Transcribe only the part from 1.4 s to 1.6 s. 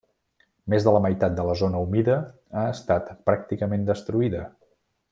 de la